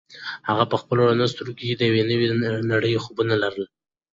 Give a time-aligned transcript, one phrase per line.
[0.47, 2.27] هغې په خپلو رڼو سترګو کې د یوې نوې
[2.71, 3.65] نړۍ خوبونه لرل.